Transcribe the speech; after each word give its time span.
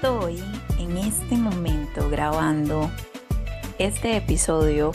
estoy 0.00 0.42
en 0.78 0.96
este 0.96 1.36
momento 1.36 2.08
grabando 2.08 2.90
este 3.78 4.16
episodio 4.16 4.92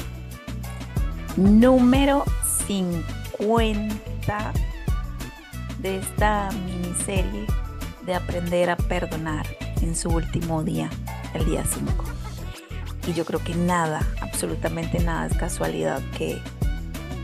número 1.37 2.23
50 2.65 4.53
de 5.77 5.97
esta 5.97 6.49
miniserie 6.65 7.45
de 8.03 8.15
aprender 8.15 8.71
a 8.71 8.77
perdonar 8.77 9.45
en 9.83 9.95
su 9.95 10.09
último 10.09 10.63
día, 10.63 10.89
el 11.35 11.45
día 11.45 11.63
5. 11.63 12.03
Y 13.07 13.13
yo 13.13 13.25
creo 13.25 13.43
que 13.43 13.53
nada, 13.53 14.01
absolutamente 14.21 14.97
nada 14.97 15.27
es 15.27 15.37
casualidad 15.37 16.01
que 16.17 16.41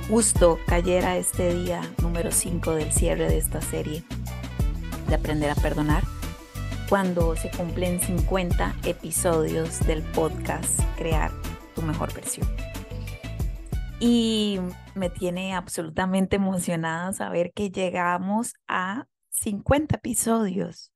justo 0.08 0.59
cayera 0.68 1.18
este 1.18 1.55
día 1.55 1.82
número 2.00 2.32
5 2.32 2.76
del 2.76 2.91
cierre 2.91 3.27
de 3.27 3.40
esta 3.40 3.59
serie 3.59 4.04
de 5.08 5.16
aprender 5.16 5.50
a 5.50 5.55
perdonar 5.55 6.04
cuando 6.91 7.38
se 7.38 7.50
cumplen 7.50 8.02
50 8.02 8.76
episodios 8.84 9.80
del 9.88 10.04
podcast 10.12 10.77
Crear 10.98 11.31
tu 11.73 11.81
mejor 11.84 12.14
versión. 12.14 12.45
Y 14.02 14.59
me 14.94 15.09
tiene 15.09 15.55
absolutamente 15.55 16.36
emocionada 16.36 17.14
saber 17.14 17.54
que 17.54 17.72
llegamos 17.72 18.55
a 18.67 19.08
50 19.30 19.95
episodios, 19.95 20.91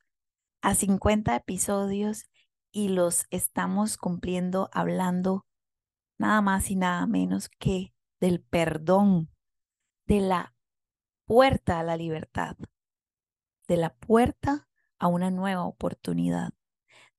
a 0.62 0.76
50 0.76 1.34
episodios 1.34 2.26
y 2.73 2.90
los 2.90 3.26
estamos 3.30 3.96
cumpliendo 3.96 4.70
hablando 4.73 5.46
nada 6.18 6.41
más 6.41 6.70
y 6.71 6.76
nada 6.76 7.07
menos 7.07 7.48
que 7.48 7.93
del 8.20 8.41
perdón, 8.41 9.30
de 10.07 10.20
la 10.20 10.54
puerta 11.26 11.80
a 11.80 11.84
la 11.84 11.96
libertad, 11.96 12.57
de 13.70 13.77
la 13.77 13.96
puerta 13.96 14.68
a 14.99 15.08
una 15.08 15.31
nueva 15.31 15.66
oportunidad, 15.66 16.54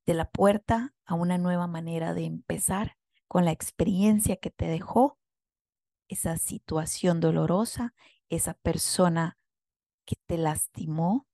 de 0.06 0.14
la 0.14 0.30
puerta 0.30 0.94
a 1.04 1.14
una 1.14 1.38
nueva 1.38 1.66
manera 1.66 2.14
de 2.14 2.24
empezar 2.24 2.96
con 3.28 3.44
la 3.44 3.52
experiencia 3.52 4.36
que 4.36 4.50
te 4.50 4.66
dejó 4.66 5.18
esa 6.08 6.36
situación 6.36 7.20
dolorosa, 7.20 7.94
esa 8.28 8.54
persona 8.54 9.38
que 10.04 10.16
te 10.26 10.38
lastimó, 10.38 11.26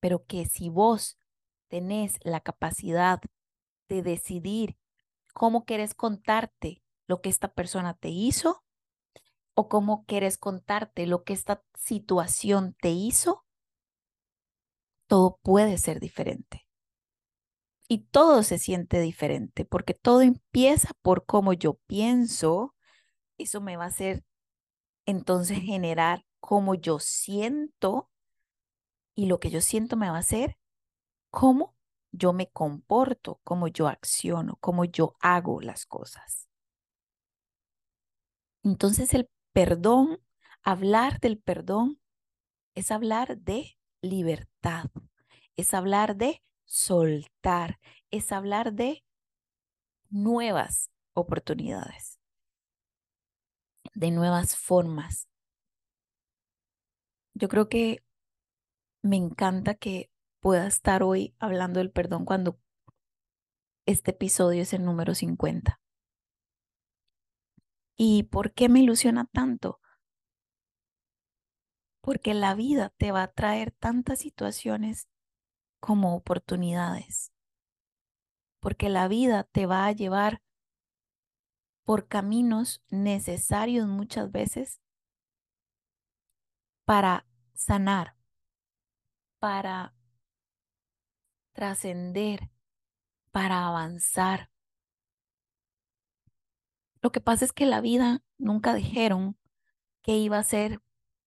pero 0.00 0.26
que 0.26 0.46
si 0.46 0.68
vos 0.68 1.18
tenés 1.68 2.18
la 2.22 2.40
capacidad 2.40 3.20
de 3.88 4.02
decidir 4.02 4.76
cómo 5.32 5.64
quieres 5.64 5.94
contarte 5.94 6.82
lo 7.06 7.20
que 7.20 7.28
esta 7.28 7.52
persona 7.52 7.94
te 7.94 8.08
hizo 8.08 8.64
o 9.54 9.68
cómo 9.68 10.04
quieres 10.06 10.38
contarte 10.38 11.06
lo 11.06 11.24
que 11.24 11.32
esta 11.32 11.62
situación 11.74 12.74
te 12.80 12.90
hizo, 12.90 13.44
todo 15.12 15.38
puede 15.42 15.76
ser 15.76 16.00
diferente. 16.00 16.66
Y 17.86 18.06
todo 18.06 18.42
se 18.42 18.56
siente 18.56 18.98
diferente 18.98 19.66
porque 19.66 19.92
todo 19.92 20.22
empieza 20.22 20.92
por 21.02 21.26
cómo 21.26 21.52
yo 21.52 21.74
pienso. 21.86 22.74
Eso 23.36 23.60
me 23.60 23.76
va 23.76 23.84
a 23.84 23.88
hacer 23.88 24.24
entonces 25.04 25.58
generar 25.58 26.24
cómo 26.40 26.74
yo 26.74 26.98
siento 26.98 28.10
y 29.14 29.26
lo 29.26 29.38
que 29.38 29.50
yo 29.50 29.60
siento 29.60 29.98
me 29.98 30.08
va 30.08 30.16
a 30.16 30.20
hacer 30.20 30.56
cómo 31.28 31.76
yo 32.10 32.32
me 32.32 32.48
comporto, 32.48 33.38
cómo 33.44 33.68
yo 33.68 33.88
acciono, 33.88 34.56
cómo 34.62 34.86
yo 34.86 35.14
hago 35.20 35.60
las 35.60 35.84
cosas. 35.84 36.48
Entonces 38.62 39.12
el 39.12 39.28
perdón, 39.52 40.22
hablar 40.62 41.20
del 41.20 41.38
perdón, 41.38 42.00
es 42.74 42.90
hablar 42.90 43.36
de 43.36 43.76
libertad, 44.02 44.90
es 45.56 45.72
hablar 45.72 46.16
de 46.16 46.42
soltar, 46.64 47.78
es 48.10 48.32
hablar 48.32 48.74
de 48.74 49.04
nuevas 50.10 50.90
oportunidades, 51.14 52.18
de 53.94 54.10
nuevas 54.10 54.56
formas. 54.56 55.28
Yo 57.34 57.48
creo 57.48 57.68
que 57.68 58.04
me 59.02 59.16
encanta 59.16 59.74
que 59.74 60.10
pueda 60.40 60.66
estar 60.66 61.02
hoy 61.02 61.34
hablando 61.38 61.78
del 61.78 61.90
perdón 61.90 62.24
cuando 62.24 62.58
este 63.86 64.12
episodio 64.12 64.62
es 64.62 64.72
el 64.72 64.84
número 64.84 65.14
50. 65.14 65.80
¿Y 67.96 68.24
por 68.24 68.52
qué 68.52 68.68
me 68.68 68.80
ilusiona 68.80 69.26
tanto? 69.26 69.81
Porque 72.02 72.34
la 72.34 72.54
vida 72.54 72.90
te 72.90 73.12
va 73.12 73.22
a 73.22 73.32
traer 73.32 73.70
tantas 73.70 74.18
situaciones 74.18 75.08
como 75.80 76.14
oportunidades, 76.14 77.32
porque 78.60 78.90
la 78.90 79.08
vida 79.08 79.44
te 79.44 79.66
va 79.66 79.86
a 79.86 79.92
llevar 79.92 80.42
por 81.84 82.08
caminos 82.08 82.82
necesarios 82.90 83.86
muchas 83.86 84.30
veces 84.30 84.80
para 86.84 87.24
sanar, 87.54 88.16
para 89.38 89.94
trascender, 91.52 92.50
para 93.30 93.66
avanzar. 93.66 94.50
Lo 97.00 97.12
que 97.12 97.20
pasa 97.20 97.44
es 97.44 97.52
que 97.52 97.66
la 97.66 97.80
vida 97.80 98.24
nunca 98.38 98.74
dijeron 98.74 99.36
que 100.02 100.16
iba 100.16 100.38
a 100.38 100.44
ser 100.44 100.80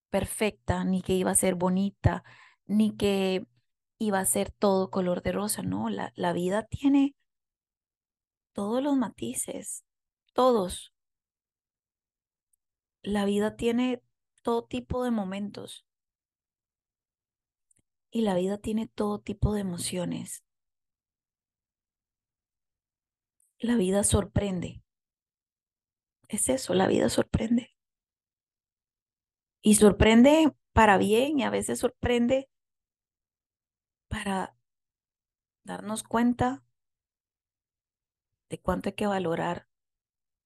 perfecta, 0.09 0.83
ni 0.83 1.01
que 1.01 1.13
iba 1.13 1.31
a 1.31 1.35
ser 1.35 1.55
bonita, 1.55 2.23
ni 2.65 2.95
que 2.95 3.45
iba 3.97 4.19
a 4.19 4.25
ser 4.25 4.51
todo 4.51 4.89
color 4.89 5.21
de 5.21 5.31
rosa, 5.31 5.61
no, 5.61 5.89
la, 5.89 6.11
la 6.15 6.33
vida 6.33 6.63
tiene 6.63 7.15
todos 8.53 8.81
los 8.81 8.95
matices, 8.95 9.83
todos. 10.33 10.93
La 13.01 13.25
vida 13.25 13.55
tiene 13.55 14.01
todo 14.41 14.65
tipo 14.65 15.03
de 15.03 15.11
momentos 15.11 15.85
y 18.15 18.21
la 18.21 18.33
vida 18.33 18.57
tiene 18.57 18.87
todo 18.87 19.19
tipo 19.19 19.53
de 19.53 19.59
emociones. 19.59 20.45
La 23.59 23.75
vida 23.75 24.05
sorprende. 24.05 24.81
Es 26.29 26.47
eso, 26.47 26.73
la 26.73 26.87
vida 26.87 27.09
sorprende. 27.09 27.74
Y 29.65 29.73
sorprende 29.73 30.55
para 30.73 30.99
bien 30.99 31.39
y 31.39 31.43
a 31.43 31.49
veces 31.49 31.79
sorprende 31.79 32.47
para 34.07 34.55
darnos 35.63 36.03
cuenta 36.03 36.63
de 38.47 38.61
cuánto 38.61 38.89
hay 38.89 38.93
que 38.93 39.07
valorar 39.07 39.67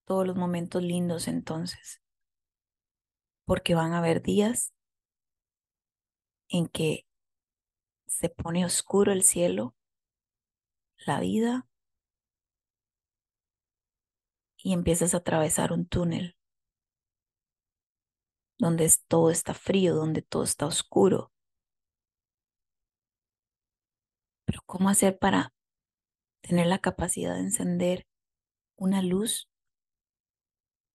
todos 0.05 0.25
los 0.25 0.37
momentos 0.37 0.81
lindos 0.81 1.27
entonces. 1.27 2.01
Porque 3.43 3.75
van 3.75 3.91
a 3.91 3.97
haber 3.97 4.21
días 4.21 4.73
en 6.47 6.69
que 6.69 7.05
se 8.07 8.29
pone 8.29 8.63
oscuro 8.63 9.11
el 9.11 9.23
cielo, 9.23 9.75
la 11.05 11.19
vida, 11.19 11.67
y 14.55 14.71
empiezas 14.71 15.13
a 15.13 15.17
atravesar 15.17 15.73
un 15.73 15.85
túnel 15.85 16.38
donde 18.59 18.91
todo 19.07 19.31
está 19.31 19.53
frío, 19.53 19.95
donde 19.95 20.21
todo 20.21 20.43
está 20.43 20.67
oscuro. 20.67 21.31
Pero 24.45 24.61
¿cómo 24.65 24.89
hacer 24.89 25.17
para 25.17 25.53
tener 26.41 26.67
la 26.67 26.79
capacidad 26.79 27.35
de 27.35 27.41
encender 27.41 28.05
una 28.75 29.01
luz 29.01 29.49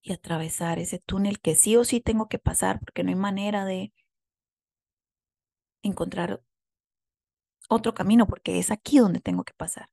y 0.03 0.12
atravesar 0.12 0.78
ese 0.78 0.98
túnel 0.98 1.41
que 1.41 1.54
sí 1.54 1.76
o 1.76 1.84
sí 1.84 2.00
tengo 2.00 2.28
que 2.28 2.38
pasar 2.38 2.78
porque 2.80 3.03
no 3.03 3.10
hay 3.10 3.16
manera 3.16 3.64
de 3.64 3.92
encontrar 5.82 6.42
otro 7.68 7.94
camino 7.94 8.27
porque 8.27 8.59
es 8.59 8.71
aquí 8.71 8.98
donde 8.98 9.21
tengo 9.21 9.44
que 9.44 9.54
pasar 9.54 9.89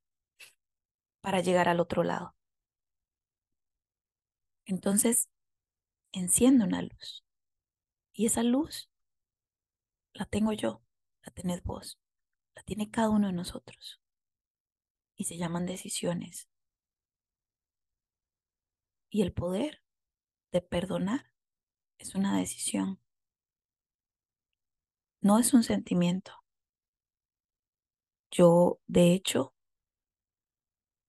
para 1.22 1.40
llegar 1.40 1.68
al 1.68 1.80
otro 1.80 2.02
lado. 2.02 2.34
Entonces, 4.66 5.28
enciendo 6.12 6.64
una 6.64 6.82
luz. 6.82 7.24
Y 8.12 8.26
esa 8.26 8.42
luz 8.42 8.90
la 10.12 10.26
tengo 10.26 10.52
yo, 10.52 10.82
la 11.22 11.32
tenés 11.32 11.62
vos, 11.62 11.98
la 12.54 12.62
tiene 12.62 12.90
cada 12.90 13.10
uno 13.10 13.28
de 13.28 13.32
nosotros. 13.32 14.00
Y 15.16 15.24
se 15.24 15.36
llaman 15.36 15.66
decisiones. 15.66 16.48
Y 19.08 19.22
el 19.22 19.32
poder 19.32 19.82
de 20.52 20.60
perdonar 20.60 21.32
es 21.98 22.14
una 22.14 22.36
decisión. 22.38 23.00
No 25.20 25.38
es 25.38 25.54
un 25.54 25.62
sentimiento. 25.62 26.32
Yo, 28.30 28.80
de 28.86 29.12
hecho, 29.12 29.54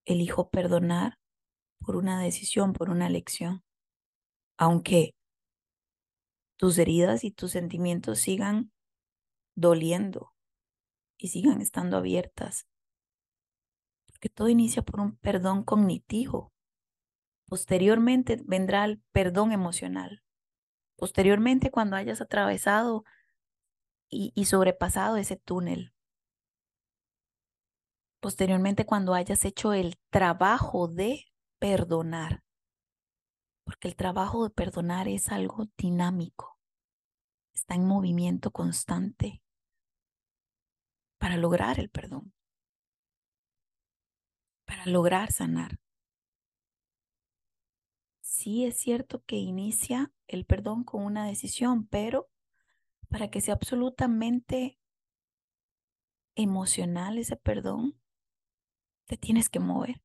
elijo 0.06 0.50
perdonar 0.50 1.20
por 1.80 1.96
una 1.96 2.22
decisión, 2.22 2.74
por 2.74 2.90
una 2.90 3.08
elección. 3.08 3.64
Aunque 4.58 5.16
tus 6.64 6.78
heridas 6.78 7.26
y 7.26 7.32
tus 7.32 7.52
sentimientos 7.52 8.20
sigan 8.20 8.72
doliendo 9.54 10.34
y 11.18 11.28
sigan 11.28 11.60
estando 11.60 11.98
abiertas 11.98 12.70
Porque 14.06 14.30
todo 14.30 14.48
inicia 14.48 14.82
por 14.82 15.02
un 15.02 15.18
perdón 15.18 15.66
cognitivo. 15.66 16.54
Posteriormente 17.50 18.42
vendrá 18.46 18.86
el 18.86 19.02
perdón 19.12 19.52
emocional. 19.52 20.24
Posteriormente, 20.96 21.70
cuando 21.70 21.98
hayas 21.98 22.22
atravesado 22.22 23.04
y, 24.10 24.32
y 24.34 24.46
sobrepasado 24.46 25.18
ese 25.18 25.36
túnel. 25.36 25.94
Posteriormente, 28.22 28.86
cuando 28.86 29.14
hayas 29.14 29.44
hecho 29.44 29.74
el 29.74 29.98
trabajo 30.10 30.88
de 30.88 31.26
perdonar. 31.60 32.42
Porque 33.66 33.90
el 33.90 33.98
trabajo 33.98 34.46
de 34.46 34.50
perdonar 34.50 35.10
es 35.10 35.28
algo 35.28 35.68
dinámico. 35.76 36.53
Está 37.54 37.76
en 37.76 37.86
movimiento 37.86 38.52
constante 38.52 39.42
para 41.18 41.38
lograr 41.38 41.80
el 41.80 41.90
perdón. 41.90 42.34
Para 44.66 44.86
lograr 44.86 45.32
sanar. 45.32 45.80
Sí 48.22 48.66
es 48.66 48.78
cierto 48.78 49.24
que 49.24 49.38
inicia 49.38 50.12
el 50.28 50.46
perdón 50.46 50.84
con 50.84 51.04
una 51.04 51.26
decisión, 51.26 51.88
pero 51.88 52.30
para 53.08 53.30
que 53.30 53.40
sea 53.40 53.54
absolutamente 53.54 54.80
emocional 56.36 57.18
ese 57.18 57.38
perdón, 57.38 57.98
te 59.06 59.18
tienes 59.18 59.50
que 59.50 59.60
mover. 59.60 60.02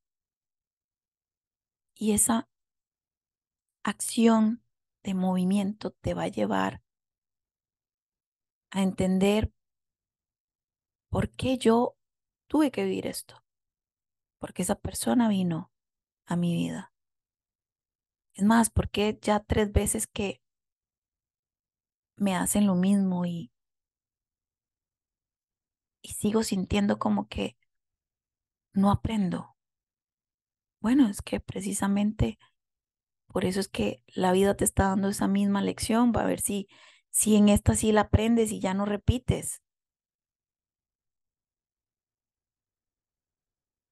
Y 1.94 2.12
esa 2.12 2.48
acción 3.82 4.62
de 5.02 5.14
movimiento 5.14 5.90
te 5.90 6.14
va 6.14 6.24
a 6.24 6.28
llevar 6.28 6.82
a 8.70 8.82
entender 8.82 9.52
por 11.10 11.30
qué 11.30 11.58
yo 11.58 11.96
tuve 12.46 12.70
que 12.70 12.84
vivir 12.84 13.06
esto. 13.06 13.42
Porque 14.38 14.62
esa 14.62 14.76
persona 14.76 15.28
vino 15.28 15.72
a 16.26 16.36
mi 16.36 16.54
vida. 16.54 16.92
Es 18.34 18.44
más, 18.44 18.70
porque 18.70 19.18
ya 19.20 19.40
tres 19.40 19.72
veces 19.72 20.06
que 20.06 20.40
me 22.16 22.36
hacen 22.36 22.66
lo 22.66 22.74
mismo 22.74 23.26
y, 23.26 23.50
y 26.02 26.12
sigo 26.12 26.42
sintiendo 26.42 26.98
como 26.98 27.26
que 27.28 27.56
no 28.72 28.90
aprendo. 28.90 29.56
Bueno, 30.80 31.08
es 31.08 31.20
que 31.22 31.40
precisamente 31.40 32.38
por 33.28 33.44
eso 33.44 33.60
es 33.60 33.68
que 33.68 34.02
la 34.06 34.32
vida 34.32 34.56
te 34.56 34.64
está 34.64 34.84
dando 34.84 35.08
esa 35.08 35.28
misma 35.28 35.62
lección, 35.62 36.12
para 36.12 36.26
ver 36.26 36.40
si, 36.40 36.66
si 37.10 37.36
en 37.36 37.48
esta 37.48 37.74
sí 37.74 37.92
la 37.92 38.02
aprendes 38.02 38.52
y 38.52 38.60
ya 38.60 38.74
no 38.74 38.84
repites. 38.84 39.62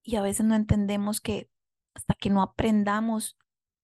Y 0.03 0.17
a 0.17 0.23
veces 0.23 0.47
no 0.47 0.55
entendemos 0.55 1.21
que 1.21 1.51
hasta 1.95 2.15
que 2.15 2.31
no 2.31 2.43
aprendamos 2.43 3.37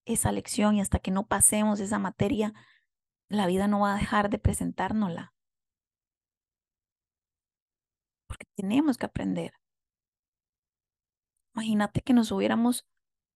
esa 0.04 0.32
lección 0.32 0.76
y 0.76 0.80
hasta 0.80 0.98
que 0.98 1.10
no 1.10 1.26
pasemos 1.26 1.80
esa 1.80 1.98
materia, 1.98 2.52
la 3.28 3.46
vida 3.46 3.66
no 3.66 3.80
va 3.80 3.94
a 3.94 3.98
dejar 3.98 4.30
de 4.30 4.38
presentárnosla. 4.38 5.34
Porque 8.26 8.46
tenemos 8.54 8.98
que 8.98 9.06
aprender. 9.06 9.54
Imagínate 11.54 12.00
que 12.02 12.12
nos 12.12 12.30
hubiéramos 12.30 12.86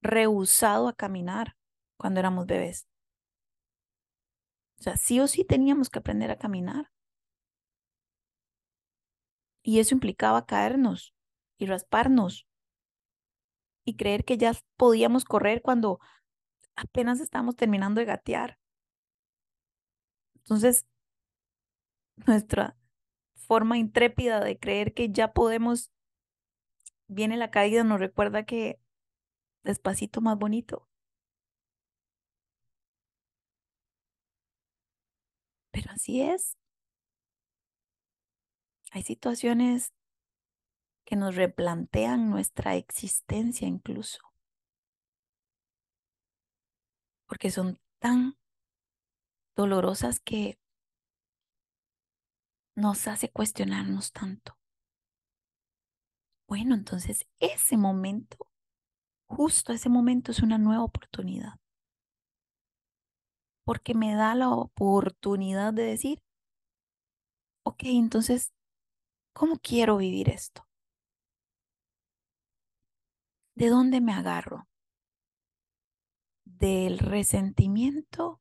rehusado 0.03 0.89
a 0.89 0.95
caminar 0.95 1.57
cuando 1.97 2.21
éramos 2.21 2.47
bebés. 2.47 2.87
O 4.79 4.83
sea, 4.83 4.97
sí 4.97 5.21
o 5.21 5.27
sí 5.27 5.45
teníamos 5.45 5.91
que 5.91 5.99
aprender 5.99 6.31
a 6.31 6.39
caminar. 6.39 6.91
Y 9.63 9.81
eso 9.81 9.95
implicaba 9.95 10.47
caernos 10.47 11.13
y 11.59 11.67
rasparnos 11.67 12.47
y 13.85 13.97
creer 13.97 14.25
que 14.25 14.37
ya 14.37 14.53
podíamos 14.77 15.25
correr 15.25 15.63
cuando 15.63 16.01
apenas 16.77 17.21
estamos 17.21 17.57
terminando 17.57 18.01
de 18.01 18.07
gatear. 18.07 18.59
Entonces, 20.37 20.87
nuestra 22.27 22.77
forma 23.35 23.79
intrépida 23.79 24.41
de 24.41 24.59
creer 24.59 24.95
que 24.95 25.11
ya 25.11 25.33
podemos, 25.33 25.91
viene 27.09 27.37
la 27.37 27.51
caída, 27.51 27.85
nos 27.85 28.01
recuerda 28.01 28.45
que 28.45 28.79
despacito 29.65 30.21
más 30.21 30.39
bonito. 30.39 30.89
Pero 35.77 35.93
así 35.93 36.23
es. 36.23 36.57
Hay 38.93 39.03
situaciones 39.03 39.93
que 41.05 41.17
nos 41.17 41.37
replantean 41.37 42.31
nuestra 42.31 42.77
existencia 42.77 43.69
incluso. 43.69 44.21
Porque 47.27 47.51
son 47.51 47.79
tan 47.99 48.39
dolorosas 49.55 50.19
que 50.19 50.59
nos 52.75 53.07
hace 53.07 53.31
cuestionarnos 53.31 54.13
tanto. 54.13 54.59
Bueno, 56.49 56.75
entonces 56.75 57.27
ese 57.39 57.77
momento, 57.77 58.51
justo 59.27 59.75
ese 59.75 59.91
momento 59.91 60.33
es 60.33 60.41
una 60.41 60.57
nueva 60.57 60.85
oportunidad. 60.85 61.61
Porque 63.67 63.95
me 63.95 64.15
da 64.15 64.35
la 64.35 64.49
oportunidad 64.49 65.75
de 65.75 65.83
decir, 65.83 66.23
ok, 67.65 67.83
entonces, 67.85 68.55
¿cómo 69.35 69.59
quiero 69.59 69.99
vivir 69.99 70.31
esto? 70.31 70.67
¿De 73.55 73.69
dónde 73.69 74.01
me 74.01 74.13
agarro? 74.15 74.69
¿Del 76.45 76.99
resentimiento 76.99 78.41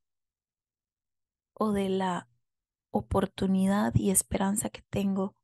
o 1.54 1.72
de 1.72 1.88
la 1.88 2.28
oportunidad 2.90 3.94
y 3.94 4.10
esperanza 4.10 4.70
que 4.70 4.82
tengo 4.90 5.34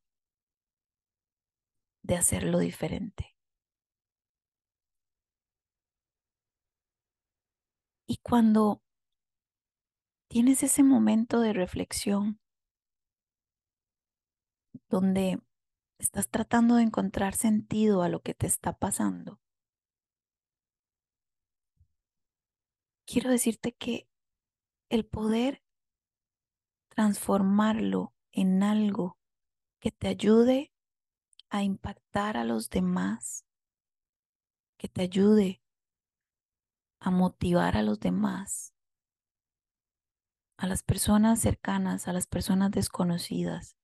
de 2.02 2.17
hacerlo 2.17 2.58
diferente. 2.58 3.35
Y 8.06 8.19
cuando 8.19 8.82
tienes 10.32 10.62
ese 10.62 10.82
momento 10.82 11.40
de 11.40 11.52
reflexión 11.52 12.40
donde 14.88 15.43
estás 15.99 16.31
tratando 16.31 16.76
de 16.76 16.85
encontrar 16.85 17.35
sentido 17.35 18.02
a 18.02 18.09
lo 18.09 18.23
que 18.23 18.33
te 18.33 18.47
está 18.47 18.73
pasando, 18.73 19.42
quiero 23.04 23.28
decirte 23.28 23.73
que 23.73 24.09
el 24.88 25.04
poder 25.04 25.62
transformarlo 26.88 28.14
en 28.30 28.62
algo 28.62 29.18
que 29.80 29.90
te 29.90 30.09
ayude 30.09 30.73
a 31.50 31.62
impactar 31.62 32.38
a 32.38 32.45
los 32.45 32.71
demás, 32.71 33.45
que 34.78 34.88
te 34.88 35.02
ayude 35.02 35.61
a 37.00 37.11
motivar 37.11 37.76
a 37.76 37.83
los 37.83 38.00
demás, 38.00 38.72
a 40.62 40.69
las 40.69 40.85
personas 40.85 41.40
cercanas, 41.40 42.07
a 42.07 42.12
las 42.12 42.28
personas 42.28 42.71
desconocidas. 42.71 43.76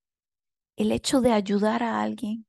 El 0.77 0.93
hecho 0.93 1.21
de 1.21 1.33
ayudar 1.33 1.83
a 1.83 2.01
alguien 2.01 2.47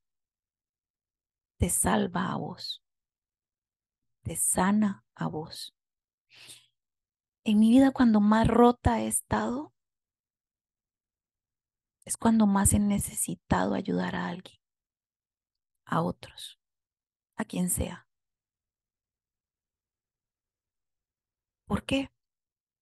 te 1.57 1.71
salva 1.71 2.31
a 2.31 2.37
vos, 2.37 2.83
te 4.21 4.35
sana 4.35 5.03
a 5.15 5.25
vos. 5.25 5.73
En 7.43 7.57
mi 7.57 7.71
vida 7.71 7.89
cuando 7.89 8.19
más 8.19 8.47
rota 8.47 9.01
he 9.01 9.07
estado, 9.07 9.73
es 12.05 12.15
cuando 12.15 12.45
más 12.45 12.73
he 12.73 12.79
necesitado 12.79 13.73
ayudar 13.73 14.15
a 14.15 14.27
alguien, 14.27 14.59
a 15.85 16.03
otros, 16.03 16.59
a 17.35 17.45
quien 17.45 17.71
sea. 17.71 18.07
¿Por 21.65 21.83
qué? 21.83 22.11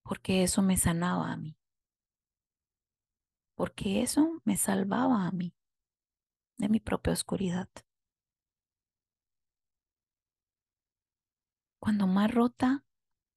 Porque 0.08 0.42
eso 0.42 0.62
me 0.62 0.78
sanaba 0.78 1.34
a 1.34 1.36
mí. 1.36 1.58
Porque 3.56 4.02
eso 4.02 4.42
me 4.46 4.56
salvaba 4.56 5.28
a 5.28 5.32
mí 5.32 5.54
de 6.58 6.70
mi 6.70 6.80
propia 6.80 7.12
oscuridad. 7.12 7.68
Cuando 11.82 12.08
más 12.08 12.34
rota 12.34 12.86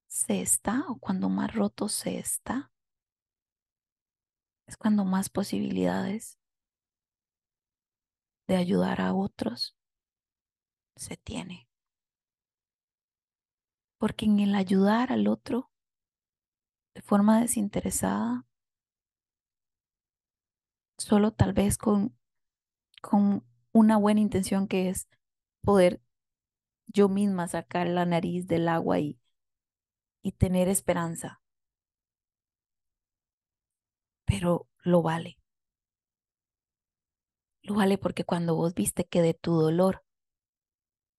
se 0.07 0.41
está 0.41 0.85
o 0.87 0.97
cuando 0.97 1.27
más 1.27 1.53
roto 1.53 1.89
se 1.89 2.17
está, 2.17 2.71
es 4.65 4.77
cuando 4.77 5.03
más 5.03 5.29
posibilidades 5.29 6.39
de 8.47 8.55
ayudar 8.55 9.01
a 9.01 9.13
otros 9.13 9.77
se 10.95 11.17
tiene. 11.17 11.67
Porque 13.97 14.23
en 14.23 14.39
el 14.39 14.55
ayudar 14.55 15.11
al 15.11 15.27
otro 15.27 15.70
de 16.95 17.01
forma 17.01 17.41
desinteresada, 17.41 18.45
solo 20.97 21.31
tal 21.31 21.53
vez 21.53 21.77
con, 21.77 22.15
con 23.01 23.45
una 23.73 23.97
buena 23.97 24.21
intención 24.21 24.67
que 24.67 24.89
es 24.89 25.07
poder 25.63 26.01
yo 26.87 27.09
misma 27.09 27.47
sacar 27.47 27.87
la 27.87 28.05
nariz 28.05 28.47
del 28.47 28.67
agua 28.67 28.99
y, 28.99 29.19
y 30.23 30.31
tener 30.33 30.67
esperanza. 30.67 31.41
Pero 34.25 34.67
lo 34.83 35.03
vale. 35.03 35.37
Lo 37.63 37.73
vale 37.73 37.97
porque 37.97 38.23
cuando 38.23 38.55
vos 38.55 38.75
viste 38.75 39.05
que 39.05 39.23
de 39.23 39.33
tu 39.33 39.53
dolor 39.53 40.03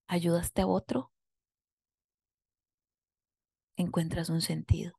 ayudaste 0.07 0.61
a 0.61 0.67
otro, 0.67 1.11
encuentras 3.77 4.29
un 4.29 4.41
sentido, 4.41 4.93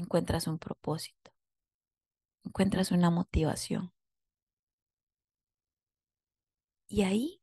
encuentras 0.00 0.46
un 0.46 0.58
propósito, 0.58 1.32
encuentras 2.44 2.90
una 2.90 3.10
motivación. 3.10 3.92
Y 6.88 7.02
ahí 7.02 7.42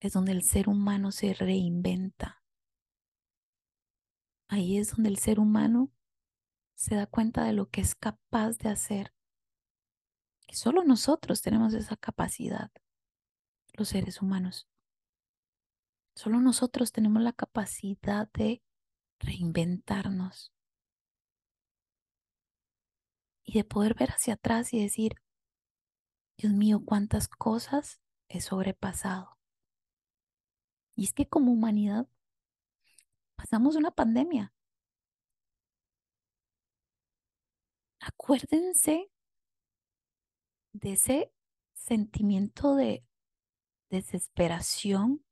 es 0.00 0.12
donde 0.12 0.32
el 0.32 0.42
ser 0.42 0.68
humano 0.68 1.12
se 1.12 1.34
reinventa. 1.34 2.42
Ahí 4.48 4.78
es 4.78 4.94
donde 4.94 5.10
el 5.10 5.18
ser 5.18 5.40
humano 5.40 5.92
se 6.74 6.94
da 6.94 7.06
cuenta 7.06 7.44
de 7.44 7.52
lo 7.52 7.68
que 7.70 7.80
es 7.80 7.94
capaz 7.94 8.58
de 8.58 8.68
hacer. 8.70 9.14
Que 10.46 10.56
solo 10.56 10.84
nosotros 10.84 11.42
tenemos 11.42 11.74
esa 11.74 11.96
capacidad, 11.96 12.70
los 13.72 13.88
seres 13.88 14.20
humanos. 14.22 14.68
Solo 16.14 16.40
nosotros 16.40 16.92
tenemos 16.92 17.22
la 17.22 17.32
capacidad 17.32 18.30
de 18.32 18.62
reinventarnos 19.18 20.54
y 23.44 23.54
de 23.58 23.64
poder 23.64 23.94
ver 23.94 24.10
hacia 24.10 24.34
atrás 24.34 24.72
y 24.72 24.82
decir, 24.82 25.16
Dios 26.36 26.52
mío, 26.52 26.82
cuántas 26.84 27.28
cosas 27.28 28.00
he 28.28 28.40
sobrepasado. 28.40 29.38
Y 30.96 31.04
es 31.04 31.12
que 31.12 31.28
como 31.28 31.52
humanidad 31.52 32.08
pasamos 33.36 33.76
una 33.76 33.90
pandemia. 33.90 34.52
Acuérdense 38.00 39.10
de 40.72 40.92
ese 40.92 41.32
sentimiento 41.74 42.74
de 42.74 43.04
desesperación 43.90 45.24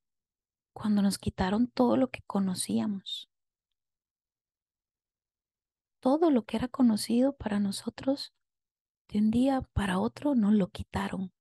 cuando 0.72 1.02
nos 1.02 1.18
quitaron 1.18 1.68
todo 1.68 1.96
lo 1.96 2.10
que 2.10 2.22
conocíamos. 2.22 3.31
Todo 6.02 6.32
lo 6.32 6.42
que 6.42 6.56
era 6.56 6.66
conocido 6.66 7.32
para 7.36 7.60
nosotros, 7.60 8.34
de 9.06 9.20
un 9.20 9.30
día 9.30 9.62
para 9.72 10.00
otro 10.00 10.34
nos 10.34 10.52
lo 10.52 10.66
quitaron. 10.66 11.32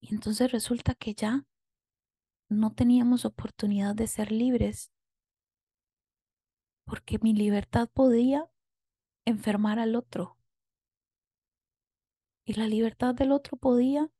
Y 0.00 0.12
entonces 0.12 0.50
resulta 0.50 0.96
que 0.96 1.14
ya 1.14 1.46
no 2.48 2.74
teníamos 2.74 3.24
oportunidad 3.24 3.94
de 3.94 4.08
ser 4.08 4.32
libres 4.32 4.90
porque 6.84 7.20
mi 7.20 7.32
libertad 7.32 7.88
podía 7.94 8.50
enfermar 9.24 9.78
al 9.78 9.94
otro 9.94 10.36
y 12.44 12.54
la 12.54 12.66
libertad 12.66 13.14
del 13.14 13.30
otro 13.30 13.56
podía 13.56 14.10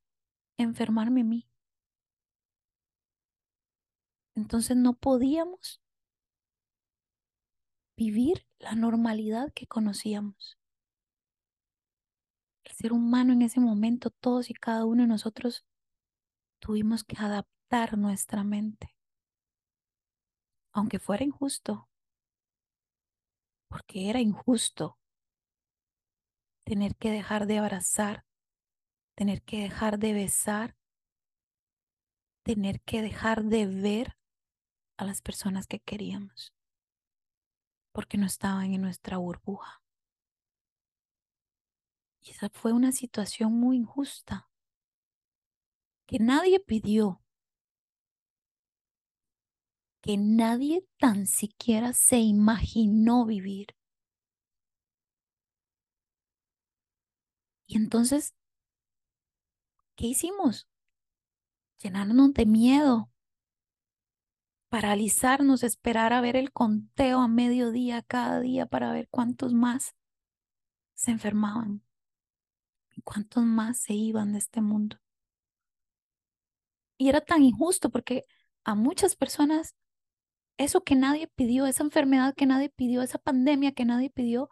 enfermarme 0.58 1.22
a 1.22 1.25
mí. 1.25 1.48
Entonces 4.36 4.76
no 4.76 4.94
podíamos 4.94 5.80
vivir 7.96 8.46
la 8.58 8.74
normalidad 8.74 9.52
que 9.54 9.66
conocíamos. 9.66 10.58
El 12.64 12.72
ser 12.72 12.92
humano 12.92 13.32
en 13.32 13.42
ese 13.42 13.60
momento, 13.60 14.10
todos 14.10 14.50
y 14.50 14.54
cada 14.54 14.84
uno 14.84 15.02
de 15.02 15.08
nosotros, 15.08 15.64
tuvimos 16.58 17.04
que 17.04 17.16
adaptar 17.18 17.96
nuestra 17.96 18.44
mente, 18.44 18.94
aunque 20.72 20.98
fuera 20.98 21.24
injusto, 21.24 21.88
porque 23.68 24.10
era 24.10 24.20
injusto 24.20 24.98
tener 26.64 26.96
que 26.96 27.10
dejar 27.10 27.46
de 27.46 27.58
abrazar, 27.58 28.24
tener 29.14 29.42
que 29.42 29.62
dejar 29.62 29.98
de 29.98 30.12
besar, 30.12 30.76
tener 32.42 32.80
que 32.82 33.02
dejar 33.02 33.44
de 33.44 33.66
ver 33.66 34.16
a 34.98 35.04
las 35.04 35.22
personas 35.22 35.66
que 35.66 35.80
queríamos, 35.80 36.55
porque 37.96 38.18
no 38.18 38.26
estaban 38.26 38.74
en 38.74 38.82
nuestra 38.82 39.16
burbuja. 39.16 39.82
Y 42.20 42.30
esa 42.30 42.50
fue 42.50 42.74
una 42.74 42.92
situación 42.92 43.54
muy 43.54 43.78
injusta, 43.78 44.50
que 46.04 46.18
nadie 46.18 46.60
pidió, 46.60 47.22
que 50.02 50.18
nadie 50.18 50.86
tan 50.98 51.26
siquiera 51.26 51.94
se 51.94 52.18
imaginó 52.18 53.24
vivir. 53.24 53.68
Y 57.66 57.78
entonces, 57.78 58.34
¿qué 59.94 60.08
hicimos? 60.08 60.68
Llenarnos 61.78 62.34
de 62.34 62.44
miedo, 62.44 63.10
paralizarnos, 64.76 65.62
esperar 65.62 66.12
a 66.12 66.21
ver 66.21 66.37
el 66.37 66.52
conteo 66.52 67.21
a 67.21 67.28
mediodía 67.28 68.02
cada 68.02 68.40
día 68.40 68.66
para 68.66 68.92
ver 68.92 69.09
cuántos 69.09 69.54
más 69.54 69.95
se 70.92 71.12
enfermaban 71.12 71.83
y 72.95 73.00
cuántos 73.00 73.42
más 73.42 73.78
se 73.78 73.95
iban 73.95 74.33
de 74.33 74.38
este 74.38 74.61
mundo. 74.61 74.99
Y 76.99 77.09
era 77.09 77.23
tan 77.23 77.42
injusto 77.42 77.88
porque 77.88 78.26
a 78.64 78.75
muchas 78.75 79.16
personas 79.16 79.75
eso 80.59 80.85
que 80.85 80.95
nadie 80.95 81.26
pidió, 81.26 81.64
esa 81.64 81.83
enfermedad 81.83 82.35
que 82.35 82.45
nadie 82.45 82.68
pidió, 82.68 83.00
esa 83.00 83.16
pandemia 83.18 83.73
que 83.73 83.87
nadie 83.87 84.11
pidió, 84.11 84.50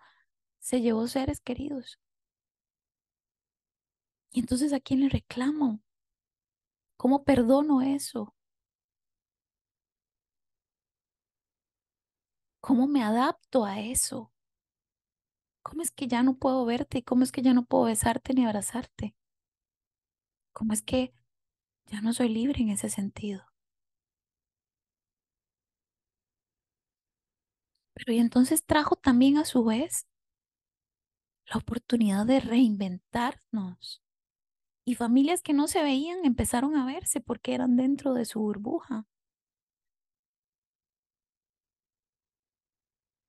se 0.59 0.81
llevó 0.81 1.07
seres 1.07 1.43
queridos. 1.43 2.01
Y 4.33 4.41
entonces, 4.41 4.73
¿a 4.73 4.81
quién 4.81 5.01
le 5.01 5.11
reclamo? 5.11 5.83
¿Cómo 6.97 7.25
perdono 7.25 7.83
eso? 7.83 8.35
¿Cómo 12.65 12.89
me 12.89 13.03
adapto 13.05 13.65
a 13.65 13.79
eso? 13.81 14.33
¿Cómo 15.65 15.83
es 15.83 15.91
que 15.91 16.07
ya 16.07 16.23
no 16.23 16.37
puedo 16.39 16.65
verte? 16.65 17.03
¿Cómo 17.03 17.25
es 17.25 17.33
que 17.33 17.43
ya 17.43 17.53
no 17.55 17.65
puedo 17.65 17.85
besarte 17.85 18.35
ni 18.35 18.45
abrazarte? 18.47 19.17
¿Cómo 20.55 20.73
es 20.73 20.81
que 20.83 21.13
ya 21.87 22.01
no 22.03 22.13
soy 22.15 22.29
libre 22.31 22.63
en 22.63 22.71
ese 22.71 22.89
sentido? 22.91 23.45
Pero 27.93 28.13
y 28.13 28.19
entonces 28.21 28.65
trajo 28.65 28.95
también 28.95 29.37
a 29.39 29.45
su 29.45 29.65
vez 29.65 30.07
la 31.47 31.57
oportunidad 31.59 32.27
de 32.27 32.39
reinventarnos. 32.41 34.03
Y 34.87 34.97
familias 34.97 35.43
que 35.43 35.53
no 35.55 35.69
se 35.69 35.83
veían 35.83 36.25
empezaron 36.25 36.77
a 36.77 36.87
verse 36.87 37.21
porque 37.21 37.55
eran 37.55 37.77
dentro 37.77 38.15
de 38.15 38.25
su 38.27 38.41
burbuja. 38.41 39.07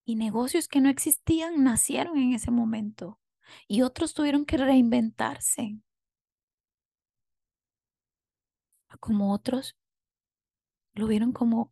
Y 0.06 0.16
negocios 0.16 0.68
que 0.68 0.82
no 0.82 0.90
existían 0.90 1.64
nacieron 1.64 2.18
en 2.18 2.34
ese 2.34 2.52
momento 2.52 3.20
y 3.68 3.82
otros 3.82 4.14
tuvieron 4.14 4.46
que 4.46 4.58
reinventarse. 4.58 5.80
Como 9.00 9.34
otros 9.34 9.76
lo 10.94 11.08
vieron 11.08 11.32
como 11.32 11.72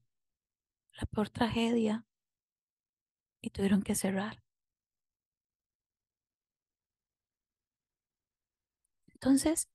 la 0.99 1.05
peor 1.07 1.29
tragedia 1.29 2.05
y 3.41 3.49
tuvieron 3.51 3.83
que 3.83 3.93
cerrar. 3.95 4.41
Entonces, 9.13 9.69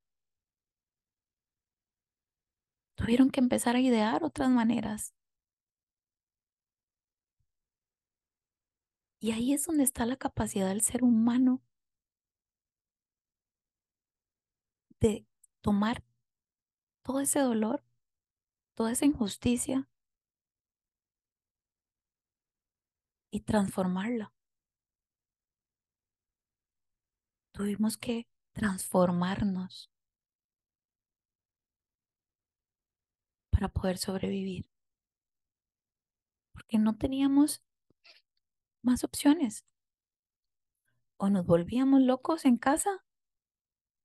tuvieron 2.97 3.31
que 3.31 3.41
empezar 3.41 3.77
a 3.77 3.81
idear 3.81 4.25
otras 4.25 4.51
maneras 4.51 5.15
Y 9.21 9.33
ahí 9.33 9.53
es 9.53 9.67
donde 9.67 9.85
está 9.85 10.07
la 10.07 10.17
capacidad 10.17 10.69
del 10.69 10.81
ser 10.81 11.03
humano 11.03 11.61
de 15.01 15.27
tomar 15.61 16.05
todo 17.03 17.21
ese 17.21 17.41
dolor, 17.41 17.85
toda 18.75 18.93
esa 18.93 19.07
injusticia 19.07 19.89
y 23.31 23.41
transformarla. 23.41 24.33
Tuvimos 27.53 27.97
que 27.97 28.29
transformarnos 28.53 29.91
para 33.51 33.69
poder 33.69 33.99
sobrevivir. 33.99 34.71
Porque 36.53 36.79
no 36.79 36.97
teníamos 36.97 37.63
más 38.89 39.05
opciones. 39.05 39.65
O 41.19 41.29
nos 41.31 41.45
volvíamos 41.47 42.01
locos 42.03 42.45
en 42.45 42.57
casa 42.57 43.05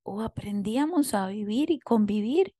o 0.03 0.21
aprendíamos 0.21 1.13
a 1.13 1.27
vivir 1.27 1.71
y 1.71 1.79
convivir 1.79 2.55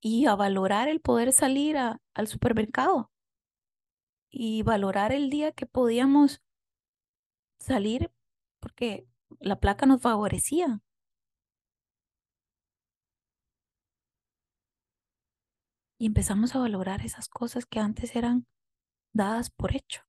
y 0.00 0.26
a 0.26 0.34
valorar 0.34 0.88
el 0.88 1.00
poder 1.00 1.32
salir 1.32 1.76
al 1.76 2.26
supermercado 2.26 3.10
y 4.30 4.62
valorar 4.62 5.12
el 5.12 5.28
día 5.30 5.52
que 5.52 5.66
podíamos 5.66 6.40
salir 7.58 8.10
porque 8.60 9.06
la 9.40 9.60
placa 9.60 9.86
nos 9.86 10.00
favorecía. 10.00 10.80
Y 15.98 16.06
empezamos 16.06 16.54
a 16.54 16.60
valorar 16.60 17.04
esas 17.04 17.28
cosas 17.28 17.66
que 17.66 17.78
antes 17.78 18.16
eran 18.16 18.46
dadas 19.12 19.50
por 19.50 19.74
hecho. 19.74 20.02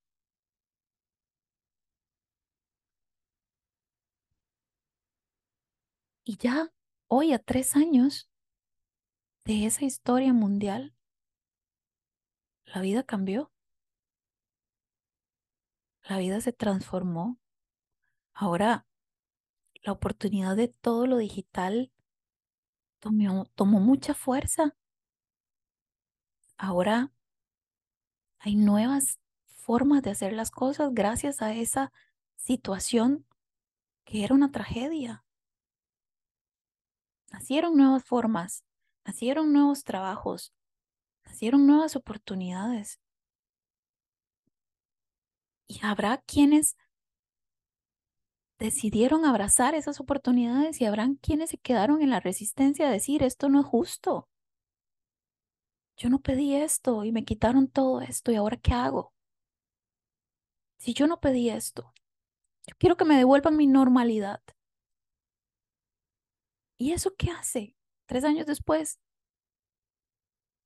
Y 6.24 6.36
ya 6.36 6.72
hoy, 7.08 7.32
a 7.32 7.38
tres 7.38 7.76
años 7.76 8.30
de 9.44 9.66
esa 9.66 9.84
historia 9.84 10.32
mundial, 10.32 10.94
la 12.64 12.80
vida 12.80 13.02
cambió. 13.02 13.52
La 16.04 16.18
vida 16.18 16.40
se 16.40 16.52
transformó. 16.52 17.38
Ahora 18.34 18.86
la 19.82 19.92
oportunidad 19.92 20.56
de 20.56 20.68
todo 20.68 21.06
lo 21.06 21.18
digital 21.18 21.92
tomó, 23.00 23.46
tomó 23.54 23.80
mucha 23.80 24.14
fuerza. 24.14 24.76
Ahora 26.56 27.12
hay 28.44 28.56
nuevas 28.56 29.20
formas 29.46 30.02
de 30.02 30.10
hacer 30.10 30.32
las 30.32 30.50
cosas 30.50 30.90
gracias 30.92 31.42
a 31.42 31.54
esa 31.54 31.92
situación 32.34 33.24
que 34.04 34.24
era 34.24 34.34
una 34.34 34.50
tragedia. 34.50 35.24
Nacieron 37.30 37.76
nuevas 37.76 38.02
formas, 38.04 38.64
nacieron 39.04 39.52
nuevos 39.52 39.84
trabajos, 39.84 40.52
nacieron 41.24 41.68
nuevas 41.68 41.94
oportunidades. 41.94 42.98
Y 45.68 45.78
habrá 45.86 46.18
quienes 46.18 46.76
decidieron 48.58 49.24
abrazar 49.24 49.76
esas 49.76 50.00
oportunidades 50.00 50.80
y 50.80 50.84
habrán 50.84 51.14
quienes 51.14 51.50
se 51.50 51.58
quedaron 51.58 52.02
en 52.02 52.10
la 52.10 52.18
resistencia 52.18 52.88
a 52.88 52.90
decir, 52.90 53.22
esto 53.22 53.48
no 53.48 53.60
es 53.60 53.66
justo. 53.66 54.28
Yo 55.96 56.10
no 56.10 56.18
pedí 56.20 56.54
esto 56.54 57.04
y 57.04 57.12
me 57.12 57.24
quitaron 57.24 57.68
todo 57.68 58.00
esto 58.00 58.32
y 58.32 58.36
ahora 58.36 58.56
¿qué 58.56 58.72
hago? 58.72 59.12
Si 60.78 60.94
yo 60.94 61.06
no 61.06 61.20
pedí 61.20 61.48
esto, 61.48 61.92
yo 62.66 62.76
quiero 62.78 62.96
que 62.96 63.04
me 63.04 63.16
devuelvan 63.16 63.56
mi 63.56 63.66
normalidad. 63.66 64.42
¿Y 66.78 66.92
eso 66.92 67.14
qué 67.16 67.30
hace? 67.30 67.76
Tres 68.06 68.24
años 68.24 68.46
después, 68.46 68.98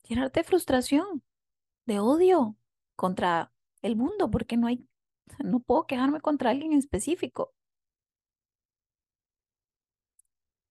llenarte 0.05 0.41
de 0.41 0.45
frustración, 0.45 1.23
de 1.87 2.01
odio 2.01 2.57
contra 2.97 3.53
el 3.83 3.97
mundo, 3.97 4.31
porque 4.31 4.57
no 4.57 4.67
hay, 4.69 4.89
no 5.45 5.61
puedo 5.61 5.87
quejarme 5.87 6.21
contra 6.21 6.51
alguien 6.51 6.73
en 6.73 6.79
específico. 6.79 7.55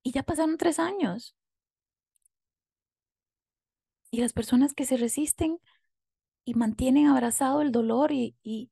Y 0.03 0.11
ya 0.11 0.23
pasaron 0.23 0.57
tres 0.57 0.79
años. 0.79 1.35
Y 4.15 4.21
las 4.21 4.31
personas 4.31 4.73
que 4.73 4.85
se 4.85 4.95
resisten 4.95 5.59
y 6.45 6.53
mantienen 6.53 7.07
abrazado 7.07 7.61
el 7.61 7.73
dolor 7.73 8.13
y, 8.13 8.37
y, 8.43 8.71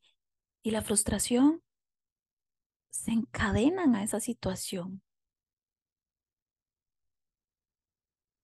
y 0.62 0.72
la 0.72 0.82
frustración 0.82 1.62
se 2.92 3.12
encadenan 3.12 3.94
a 3.94 4.04
esa 4.04 4.22
situación. 4.22 5.02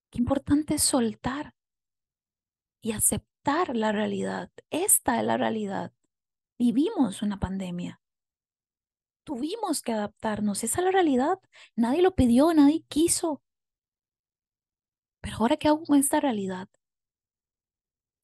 Qué 0.10 0.18
importante 0.18 0.74
es 0.74 0.84
soltar 0.84 1.56
y 2.82 2.92
aceptar 2.92 3.78
la 3.78 3.94
realidad. 3.94 4.52
Esta 4.70 5.22
es 5.22 5.26
la 5.26 5.38
realidad. 5.38 5.94
Vivimos 6.58 7.22
una 7.22 7.40
pandemia. 7.40 8.02
Tuvimos 9.24 9.82
que 9.82 9.94
adaptarnos. 9.94 10.66
Esa 10.66 10.82
es 10.82 10.84
la 10.84 10.92
realidad. 10.92 11.40
Nadie 11.78 12.02
lo 12.02 12.14
pidió, 12.14 12.54
nadie 12.54 12.84
quiso. 12.90 13.42
Pero 15.22 15.38
ahora 15.38 15.56
qué 15.56 15.70
hago 15.70 15.86
con 15.86 15.98
esta 15.98 16.20
realidad? 16.20 16.68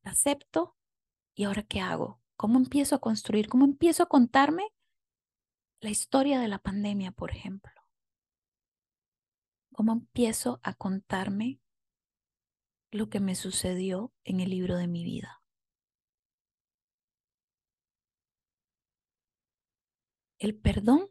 Acepto 0.06 0.78
y 1.36 1.44
ahora 1.44 1.64
qué 1.64 1.82
hago? 1.82 2.22
¿Cómo 2.38 2.58
empiezo 2.58 2.96
a 2.96 3.00
construir? 3.00 3.48
¿Cómo 3.48 3.66
empiezo 3.66 4.04
a 4.04 4.08
contarme 4.08 4.64
la 5.82 5.90
historia 5.90 6.40
de 6.40 6.48
la 6.48 6.60
pandemia, 6.60 7.12
por 7.12 7.32
ejemplo? 7.32 7.74
¿Cómo 9.74 9.92
empiezo 9.92 10.60
a 10.64 10.74
contarme 10.74 11.60
lo 12.96 13.10
que 13.10 13.20
me 13.20 13.36
sucedió 13.36 14.14
en 14.24 14.40
el 14.40 14.50
libro 14.50 14.78
de 14.78 14.88
mi 14.88 15.04
vida. 15.04 15.44
El 20.40 20.58
perdón 20.58 21.10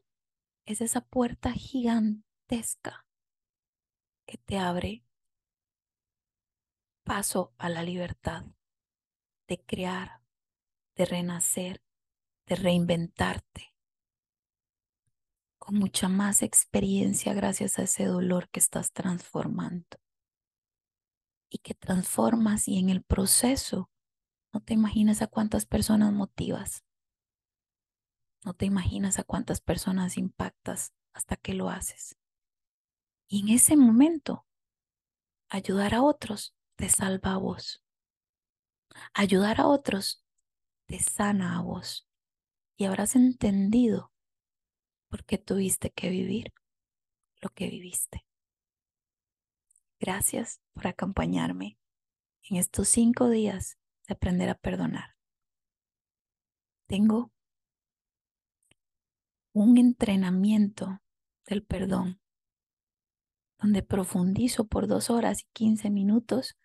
es 0.65 0.81
esa 0.81 1.03
puerta 1.03 1.53
gigantesca 1.53 3.07
que 4.27 4.39
te 4.39 4.59
abre 4.59 5.05
paso 7.05 7.55
a 7.59 7.69
la 7.69 7.83
libertad 7.83 8.47
de 9.49 9.61
crear, 9.61 10.21
de 10.97 11.05
renacer, 11.05 11.83
de 12.47 12.57
reinventarte, 12.57 13.75
con 15.59 15.77
mucha 15.77 16.09
más 16.09 16.43
experiencia 16.43 17.33
gracias 17.33 17.79
a 17.79 17.83
ese 17.83 18.05
dolor 18.05 18.49
que 18.51 18.61
estás 18.61 18.93
transformando 18.93 19.99
y 21.49 21.59
que 21.59 21.75
transformas 21.75 22.69
y 22.69 22.79
en 22.79 22.91
el 22.91 23.03
proceso 23.03 23.91
no 24.53 24.61
te 24.61 24.75
imaginas 24.75 25.23
a 25.23 25.27
cuántas 25.27 25.67
personas 25.67 26.13
motivas. 26.13 26.85
No 28.45 28.55
te 28.55 28.67
imaginas 28.67 29.19
a 29.19 29.25
cuántas 29.25 29.61
personas 29.61 30.19
impactas 30.19 30.93
hasta 31.13 31.37
que 31.37 31.55
lo 31.55 31.71
haces. 31.71 32.17
Y 33.27 33.41
en 33.41 33.49
ese 33.49 33.77
momento, 33.77 34.47
ayudar 35.49 35.95
a 35.95 36.03
otros 36.03 36.55
te 36.77 36.89
salva 36.89 37.33
a 37.33 37.39
vos. 37.39 37.84
Ayudar 39.13 39.61
a 39.61 39.67
otros 39.67 40.25
te 40.87 40.99
sana 40.99 41.59
a 41.59 41.63
vos. 41.63 42.09
Y 42.77 42.87
habrás 42.87 43.15
entendido 43.15 44.13
por 45.09 45.25
qué 45.25 45.39
tuviste 45.39 45.91
que 45.91 46.11
vivir 46.11 46.53
lo 47.41 47.51
que 47.51 47.69
viviste. 47.69 48.27
Gracias 50.01 50.61
por 50.73 50.89
acompañarme 50.89 51.79
en 52.43 52.57
estos 52.57 52.89
cinco 52.89 53.31
días 53.31 53.79
de 54.09 54.15
aprender 54.15 54.49
a 54.49 54.55
perdonar. 54.55 55.15
Tengo 56.87 57.33
un 59.53 59.79
entrenamiento 59.79 61.01
del 61.47 61.65
perdón 61.65 62.21
donde 63.59 63.83
profundizo 63.83 64.67
por 64.67 64.89
dos 64.89 65.11
horas 65.11 65.43
y 65.43 65.47
quince 65.53 65.91
minutos 65.91 66.59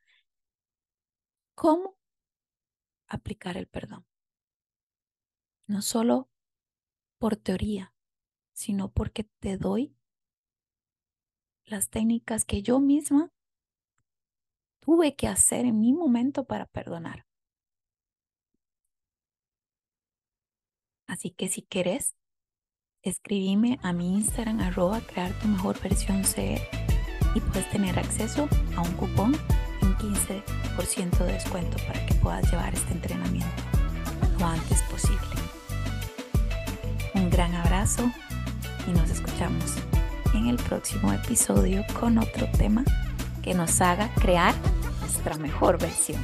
cómo 1.54 1.99
aplicar 3.10 3.58
el 3.58 3.68
perdón. 3.68 4.06
No 5.68 5.82
solo 5.82 6.30
por 7.18 7.36
teoría, 7.36 7.94
sino 8.54 8.92
porque 8.92 9.26
te 9.40 9.58
doy 9.58 9.96
las 11.66 11.90
técnicas 11.90 12.46
que 12.46 12.62
yo 12.62 12.80
misma 12.80 13.32
tuve 14.80 15.16
que 15.16 15.28
hacer 15.28 15.66
en 15.66 15.80
mi 15.80 15.94
momento 15.94 16.46
para 16.46 16.66
perdonar. 16.66 17.28
Así 21.08 21.32
que 21.32 21.48
si 21.48 21.64
quieres, 21.64 22.16
escribime 23.02 23.80
a 23.82 23.94
mi 23.94 24.16
Instagram 24.16 24.60
arroba 24.60 25.02
crear 25.02 25.38
tu 25.40 25.48
mejor 25.48 25.80
versión 25.82 26.24
y 27.36 27.40
puedes 27.42 27.70
tener 27.72 27.98
acceso 27.98 28.48
a 28.76 28.82
un 28.82 28.92
cupón 28.96 29.34
en 29.90 29.96
15% 29.98 31.18
de 31.26 31.34
descuento 31.34 31.78
para 31.88 32.06
que 32.06 32.14
puedas 32.16 32.50
llevar 32.52 32.74
este 32.74 32.94
entrenamiento 32.94 33.64
lo 34.40 34.46
antes 34.46 34.82
posible. 34.84 35.20
Un 37.16 37.30
gran 37.30 37.54
abrazo 37.56 38.10
y 38.88 38.92
nos 38.92 39.10
escuchamos 39.10 39.76
en 40.34 40.48
el 40.48 40.58
próximo 40.58 41.12
episodio 41.12 41.84
con 42.00 42.18
otro 42.18 42.48
tema 42.58 42.84
que 43.42 43.54
nos 43.54 43.82
haga 43.82 44.14
crear 44.16 44.54
nuestra 45.02 45.38
mejor 45.38 45.78
versión. 45.80 46.22